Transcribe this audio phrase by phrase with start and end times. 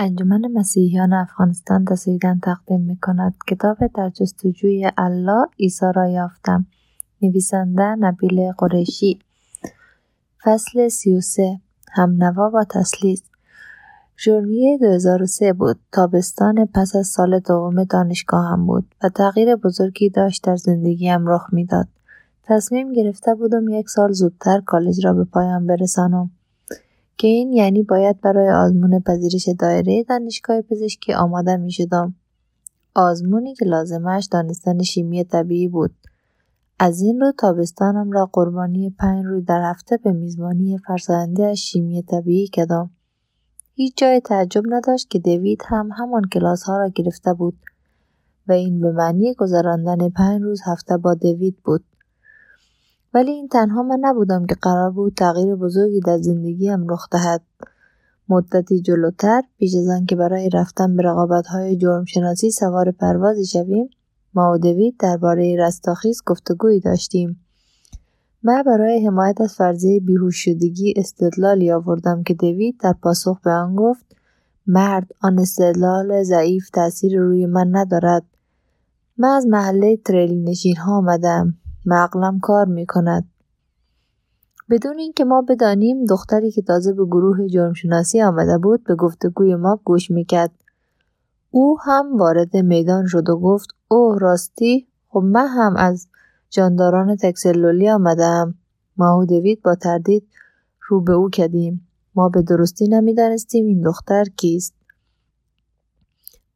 [0.00, 6.66] انجمن مسیحیان افغانستان تسویدن تقدیم می کند کتاب در جستجوی الله عیسی را یافتم.
[7.22, 9.18] نویسنده نبیل قریشی.
[10.44, 11.60] فصل 33
[11.92, 13.22] هم نوا با تسلیس
[14.24, 15.78] ژوئیه 2003 بود.
[15.92, 21.88] تابستان پس از سال دوم دانشگاهم بود و تغییر بزرگی داشت در زندگیم رخ می‌داد.
[22.42, 26.30] تصمیم گرفته بودم یک سال زودتر کالج را به پایان برسانم.
[27.18, 32.14] که این یعنی باید برای آزمون پذیرش دایره دانشگاه پزشکی آماده می شدم.
[32.94, 35.94] آزمونی که لازمش دانستن شیمی طبیعی بود.
[36.78, 42.02] از این رو تابستانم را قربانی پنج روز در هفته به میزبانی فرزنده از شیمی
[42.02, 42.90] طبیعی کدام.
[43.74, 47.58] هیچ جای تعجب نداشت که دوید هم همان کلاس ها را گرفته بود
[48.48, 51.84] و این به معنی گذراندن پنج روز هفته با دوید بود.
[53.18, 57.42] ولی این تنها من نبودم که قرار بود تغییر بزرگی در زندگیم رخ دهد.
[58.28, 63.90] مدتی جلوتر پیش از آنکه برای رفتن به رقابتهای جرمشناسی سوار پروازی شویم
[64.34, 67.40] ما و دوید درباره رستاخیز گفتگویی داشتیم.
[68.42, 73.76] من برای حمایت از فرضیه بیهوش شدگی استدلالی آوردم که دوید در پاسخ به آن
[73.76, 74.16] گفت
[74.66, 78.22] مرد آن استدلال ضعیف تاثیر روی من ندارد.
[79.16, 81.54] من از محله تریلی نشین ها آمدم.
[81.88, 83.28] مغلم کار می کند.
[84.70, 89.80] بدون اینکه ما بدانیم دختری که تازه به گروه جرمشناسی آمده بود به گفتگوی ما
[89.84, 90.50] گوش می‌کرد.
[91.50, 96.08] او هم وارد میدان شد و گفت اوه راستی خب من هم از
[96.50, 98.54] جانداران تکسلولی آمدم.
[98.96, 100.28] ما و دوید با تردید
[100.88, 101.88] رو به او کدیم.
[102.14, 104.74] ما به درستی نمی‌دانستیم این دختر کیست.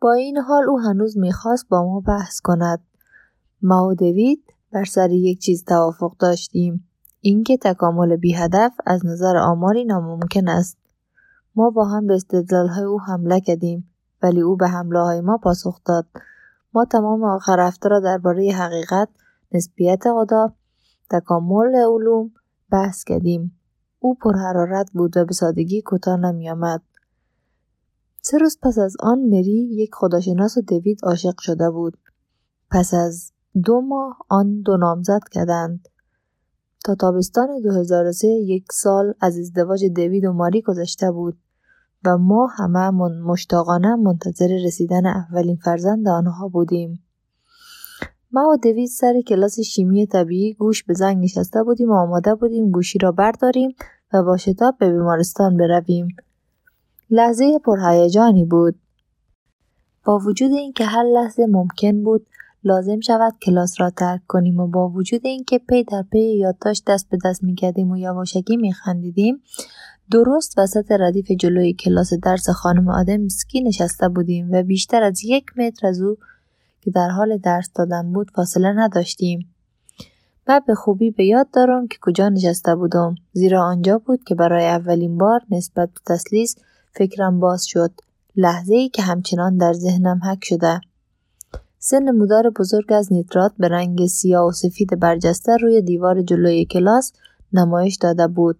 [0.00, 2.80] با این حال او هنوز می‌خواست با ما بحث کند.
[3.62, 6.88] ما و دوید بر سر یک چیز توافق داشتیم.
[7.20, 10.78] اینکه تکامل بی هدف از نظر آماری ناممکن است.
[11.54, 12.18] ما با هم به
[12.50, 13.90] های او حمله کردیم
[14.22, 16.06] ولی او به حمله های ما پاسخ داد.
[16.74, 19.08] ما تمام آخر هفته را درباره حقیقت
[19.52, 20.52] نسبیت خدا
[21.10, 22.30] تکامل علوم
[22.70, 23.58] بحث کردیم.
[23.98, 26.82] او پرحرارت بود و به سادگی کوتاه نمیآمد.
[28.22, 31.98] سه روز پس از آن مری یک خداشناس و دوید عاشق شده بود.
[32.70, 35.88] پس از دو ماه آن دو نامزد کردند.
[36.84, 41.38] تا تابستان 2003 یک سال از ازدواج دوید و ماری گذشته بود
[42.04, 47.04] و ما همه من مشتاقانه منتظر رسیدن اولین فرزند آنها بودیم.
[48.32, 52.70] ما و دوید سر کلاس شیمی طبیعی گوش به زنگ نشسته بودیم و آماده بودیم
[52.70, 53.74] گوشی را برداریم
[54.12, 56.08] و با شتاب به بیمارستان برویم.
[57.10, 58.74] لحظه پرهیجانی بود.
[60.04, 62.26] با وجود اینکه هر لحظه ممکن بود
[62.64, 67.10] لازم شود کلاس را ترک کنیم و با وجود اینکه پی در پی یادداشت دست
[67.10, 69.42] به دست می‌کردیم و یواشکی میخندیدیم
[70.10, 75.86] درست وسط ردیف جلوی کلاس درس خانم آدمسکی نشسته بودیم و بیشتر از یک متر
[75.86, 76.16] از او
[76.80, 79.54] که در حال درس دادن بود فاصله نداشتیم.
[80.46, 83.14] و به خوبی به یاد دارم که کجا نشسته بودم.
[83.32, 86.56] زیرا آنجا بود که برای اولین بار نسبت به تسلیس
[86.92, 87.90] فکرم باز شد.
[88.36, 90.80] لحظه ای که همچنان در ذهنم حک شده.
[91.84, 97.12] سه نمودار بزرگ از نیترات به رنگ سیاه و سفید برجسته روی دیوار جلوی کلاس
[97.52, 98.58] نمایش داده بود.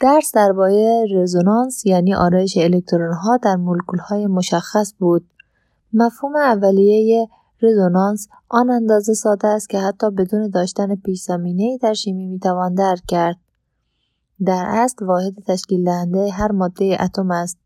[0.00, 5.26] درس درباره رزونانس یعنی آرایش الکترون ها در مولکول های مشخص بود.
[5.92, 7.28] مفهوم اولیه
[7.62, 11.30] رزونانس آن اندازه ساده است که حتی بدون داشتن پیش
[11.82, 13.36] در شیمی می‌توان درک کرد.
[14.44, 17.58] در اصل واحد تشکیل دهنده هر ماده اتم است.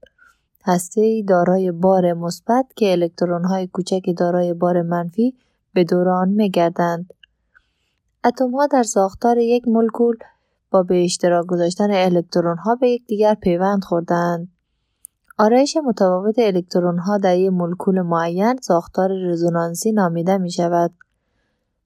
[0.97, 3.11] ای دارای بار مثبت که
[3.45, 5.35] های کوچک دارای بار منفی
[5.75, 7.15] به دور آن میگردند.
[8.55, 10.17] ها در ساختار یک مولکول
[10.71, 12.13] با به اشتراک گذاشتن
[12.65, 14.49] ها به یکدیگر پیوند خوردند.
[15.39, 16.39] آرایش متفاوت
[17.07, 20.91] ها در یک مولکول معین ساختار رزونانسی نامیده می شود.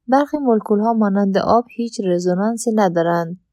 [0.08, 3.43] برخی مولکول ها مانند آب هیچ رزونانسی ندارند.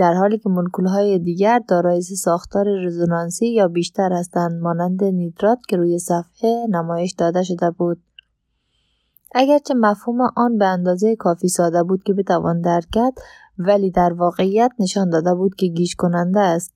[0.00, 0.50] در حالی که
[0.86, 7.42] های دیگر دارای ساختار رزونانسی یا بیشتر هستند مانند نیترات که روی صفحه نمایش داده
[7.42, 8.02] شده بود.
[9.34, 13.12] اگرچه مفهوم آن به اندازه کافی ساده بود که بتوان درک کرد
[13.58, 16.74] ولی در واقعیت نشان داده بود که گیج کننده است.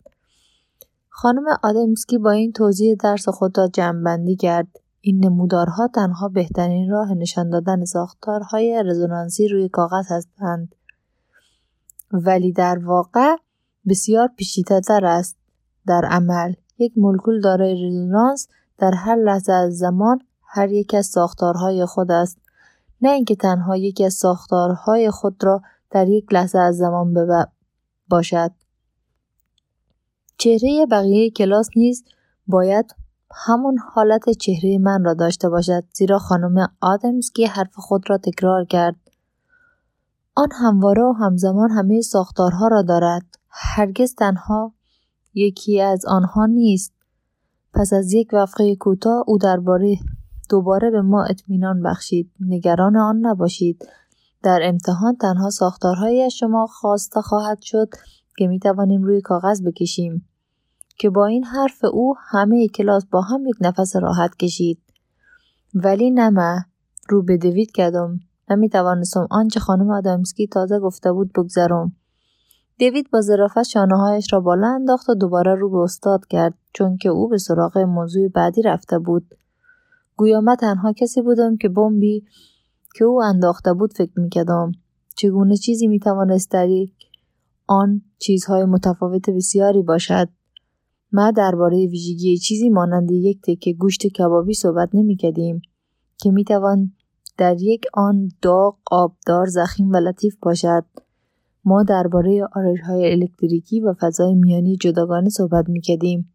[1.08, 4.68] خانم آدمسکی با این توضیح درس خود را جمعبندی کرد.
[5.00, 10.74] این نمودارها تنها بهترین راه نشان دادن ساختارهای رزونانسی روی کاغذ هستند.
[12.12, 13.36] ولی در واقع
[13.88, 15.36] بسیار پیچیده‌تر است.
[15.86, 18.48] در عمل یک مولکول دارای رزونانس
[18.78, 22.38] در هر لحظه از زمان هر یک از ساختارهای خود است.
[23.00, 27.14] نه اینکه تنها یکی از ساختارهای خود را در یک لحظه از زمان
[28.08, 28.50] باشد.
[30.38, 32.04] چهره بقیه کلاس نیز
[32.46, 32.94] باید
[33.34, 38.96] همون حالت چهره من را داشته باشد زیرا خانم آدمسکی حرف خود را تکرار کرد.
[40.36, 43.22] آن همواره و همزمان همه ساختارها را دارد.
[43.48, 44.74] هرگز تنها
[45.34, 46.92] یکی از آنها نیست.
[47.74, 49.96] پس از یک وقفه کوتاه او درباره
[50.50, 52.30] دوباره به ما اطمینان بخشید.
[52.40, 53.88] نگران آن نباشید.
[54.42, 57.88] در امتحان تنها ساختارهایی از شما خواسته خواهد شد
[58.38, 60.28] که می توانیم روی کاغذ بکشیم.
[60.98, 64.78] که با این حرف او همه کلاس با هم یک نفس راحت کشید.
[65.74, 66.64] ولی نه
[67.08, 67.70] رو به دوید
[68.48, 71.92] کردم نمی توانستم آنچه خانم آدامسکی تازه گفته بود بگذرم.
[72.78, 77.08] دیوید با ظرافت شانههایش را بالا انداخت و دوباره رو به استاد کرد چون که
[77.08, 79.34] او به سراغ موضوع بعدی رفته بود.
[80.16, 82.24] گویا من تنها کسی بودم که بمبی
[82.96, 84.72] که او انداخته بود فکر می‌کردم.
[85.16, 86.92] چگونه چیزی می‌توانست در یک
[87.66, 90.28] آن چیزهای متفاوت بسیاری باشد؟
[91.12, 95.62] ما درباره ویژگی چیزی مانند یک تکه گوشت کبابی صحبت نمی‌کردیم
[96.22, 96.92] که می‌توان
[97.38, 100.84] در یک آن داغ آبدار زخیم و لطیف باشد.
[101.64, 102.48] ما درباره
[102.86, 106.34] های الکتریکی و فضای میانی جداگانه صحبت می‌کردیم.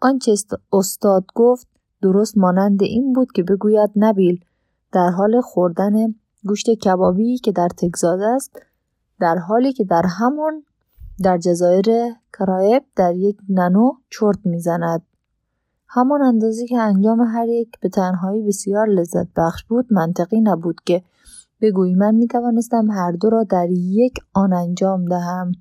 [0.00, 0.34] آنچه
[0.72, 1.66] استاد گفت
[2.02, 4.44] درست مانند این بود که بگوید نبیل
[4.92, 6.14] در حال خوردن
[6.44, 8.62] گوشت کبابی که در تگزاس است
[9.20, 10.64] در حالی که در همان
[11.22, 11.86] در جزایر
[12.32, 15.02] کرایب در یک ننو چرت می‌زند.
[15.92, 21.02] همان اندازه که انجام هر یک به تنهایی بسیار لذت بخش بود منطقی نبود که
[21.60, 25.52] بگویی من می توانستم هر دو را در یک آن انجام دهم.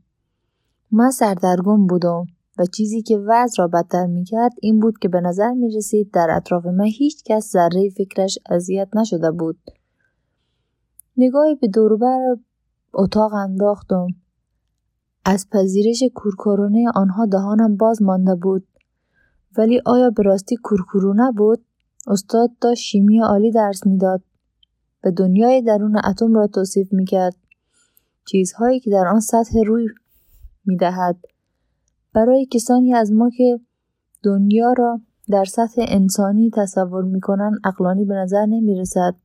[0.92, 2.26] من سردرگم بودم
[2.60, 6.12] و چیزی که وضع را بدتر می کرد این بود که به نظر می رسید
[6.12, 9.60] در اطراف من هیچ کس ذره فکرش اذیت نشده بود.
[11.18, 12.36] نگاهی به دوربر
[12.94, 14.08] اتاق انداختم.
[15.26, 18.68] از پذیرش کورکورونه آنها دهانم باز مانده بود.
[19.58, 21.66] ولی آیا به راستی کورکورونه بود؟
[22.08, 24.22] استاد داشت شیمی عالی درس می‌داد.
[25.02, 27.36] به دنیای درون اتم را توصیف می کرد.
[28.26, 29.88] چیزهایی که در آن سطح روی
[30.66, 31.18] می دهد.
[32.14, 33.60] برای کسانی از ما که
[34.24, 39.16] دنیا را در سطح انسانی تصور می کنند اقلانی به نظر نمی رسد.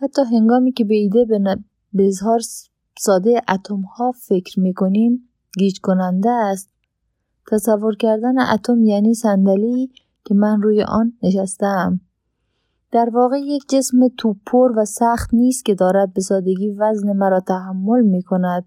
[0.00, 1.24] حتی هنگامی که به ایده
[1.92, 2.40] به اظهار
[2.98, 5.28] ساده اتم ها فکر می کنیم
[5.58, 6.70] گیج کننده است.
[7.50, 9.90] تصور کردن اتم یعنی صندلی
[10.24, 12.00] که من روی آن نشستم.
[12.92, 18.02] در واقع یک جسم توپر و سخت نیست که دارد به سادگی وزن مرا تحمل
[18.02, 18.64] می کند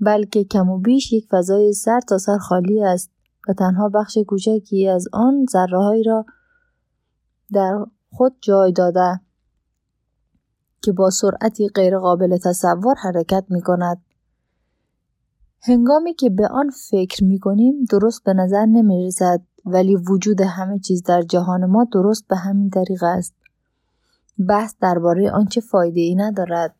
[0.00, 3.10] بلکه کم و بیش یک فضای سر تا سر خالی است
[3.48, 6.26] و تنها بخش کوچکی از آن ذره را
[7.52, 9.20] در خود جای داده
[10.82, 14.02] که با سرعتی غیرقابل تصور حرکت می کند.
[15.66, 20.78] هنگامی که به آن فکر می کنیم درست به نظر نمی رسد ولی وجود همه
[20.78, 23.34] چیز در جهان ما درست به همین طریق است.
[24.48, 26.74] بحث درباره آنچه فایده ای ندارد.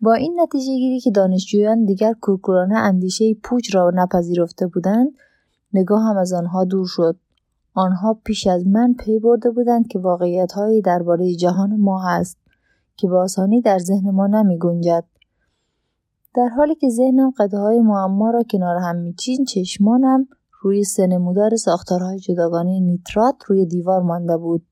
[0.00, 5.08] با این نتیجه گیری که دانشجویان دیگر کورکورانه اندیشه پوچ را نپذیرفته بودند
[5.72, 7.16] نگاه هم از آنها دور شد
[7.74, 10.52] آنها پیش از من پی برده بودند که واقعیت
[10.84, 12.38] درباره جهان ما هست
[12.96, 15.04] که به آسانی در ذهن ما نمی گنجد.
[16.38, 20.28] در حالی که ذهنم قده های معما را کنار هم میچین چشمانم
[20.62, 24.66] روی سه نمودار ساختارهای جداگانه نیترات روی دیوار مانده بود.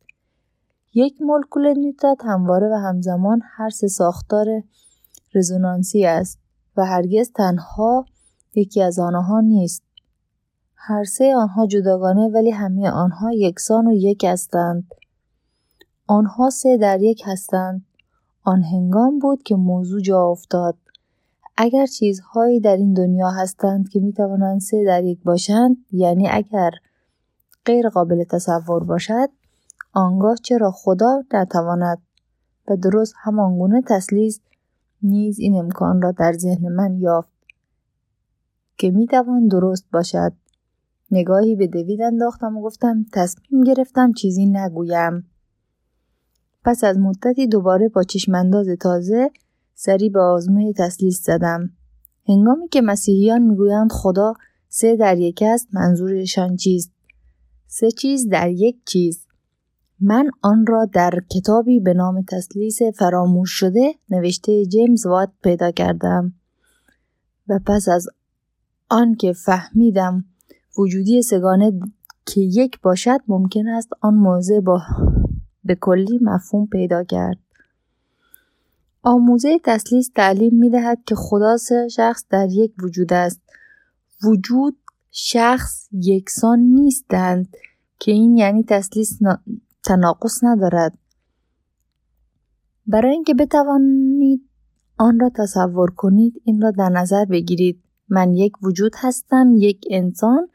[0.95, 4.47] یک مولکول نیترات همواره و همزمان هر سه ساختار
[5.35, 6.39] رزونانسی است
[6.77, 8.05] و هرگز تنها
[8.55, 9.83] یکی از آنها نیست.
[10.75, 14.95] هر سه آنها جداگانه ولی همه آنها یکسان و یک هستند.
[16.07, 17.87] آنها سه در یک هستند.
[18.43, 20.77] آن هنگام بود که موضوع جا افتاد.
[21.57, 26.71] اگر چیزهایی در این دنیا هستند که می توانند سه در یک باشند یعنی اگر
[27.65, 29.29] غیر قابل تصور باشد
[29.93, 31.99] آنگاه چرا خدا نتواند
[32.69, 34.41] و درست همانگونه تسلیس
[35.03, 37.37] نیز این امکان را در ذهن من یافت
[38.79, 40.33] که می توان درست باشد.
[41.11, 45.31] نگاهی به دوید انداختم و گفتم تصمیم گرفتم چیزی نگویم.
[46.65, 49.31] پس از مدتی دوباره با چشمانداز تازه
[49.79, 51.71] سری به آزمه تسلیس زدم.
[52.29, 54.35] هنگامی که مسیحیان می‌گویند خدا
[54.69, 56.93] سه در یک است منظورشان چیست؟
[57.67, 59.27] سه چیز در یک چیز.
[60.01, 66.33] من آن را در کتابی به نام تسلیس فراموش شده نوشته جیمز وات پیدا کردم
[67.49, 68.09] و پس از
[68.91, 70.25] آن که فهمیدم
[70.79, 71.73] وجودی سگانه
[72.27, 74.83] که یک باشد ممکن است آن موضع با
[75.65, 77.46] به کلی مفهوم پیدا کرد.
[79.03, 83.41] آموزه تسلیس تعلیم می دهد که خدا سه شخص در یک وجود است.
[84.25, 84.77] وجود
[85.11, 87.57] شخص یکسان نیستند
[87.99, 89.19] که این یعنی تسلیس
[89.85, 90.99] تناقض ندارد.
[92.87, 94.41] برای اینکه بتوانید
[94.99, 97.83] آن را تصور کنید این را در نظر بگیرید.
[98.09, 100.49] من یک وجود هستم یک انسان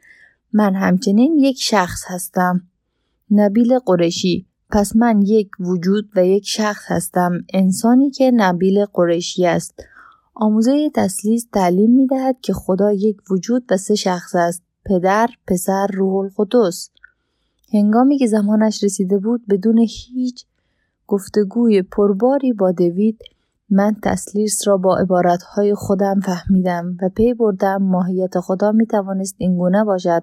[0.52, 2.62] من همچنین یک شخص هستم.
[3.30, 9.74] نبیل قرشی پس من یک وجود و یک شخص هستم انسانی که نبیل قرشی است.
[10.34, 15.86] آموزه تسلیس تعلیم می دهد که خدا یک وجود و سه شخص است پدر، پسر،
[15.86, 16.90] روح القدس.
[17.72, 20.44] هنگامی که زمانش رسیده بود بدون هیچ
[21.06, 23.18] گفتگوی پرباری با دوید
[23.70, 29.84] من تسلیس را با عبارتهای خودم فهمیدم و پی بردم ماهیت خدا می توانست اینگونه
[29.84, 30.22] باشد.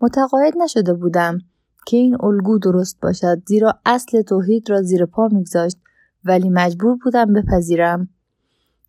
[0.00, 1.38] متقاعد نشده بودم.
[1.86, 3.42] که این الگو درست باشد.
[3.46, 5.78] زیرا اصل توحید را زیر پا میگذاشت
[6.24, 8.08] ولی مجبور بودم بپذیرم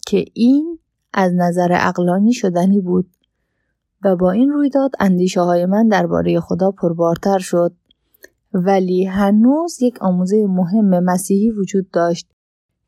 [0.08, 0.80] که این
[1.14, 3.10] از نظر اقلانی شدنی بود
[4.04, 7.74] و با این رویداد اندیشه های من درباره خدا پربارتر شد.
[8.54, 12.28] ولی هنوز یک آموزه مهم مسیحی وجود داشت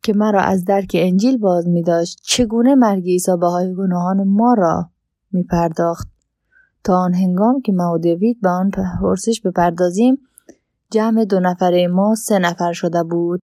[0.04, 4.90] که مرا از درک انجیل باز می داشت چگونه مرگ عیسی های گناهان ما را
[5.32, 6.08] می پرداخت
[6.88, 10.18] تا آن هنگام که ما و دوید به آن پرسش بپردازیم
[10.92, 13.40] جمع دو نفره ما سه نفر شده بود.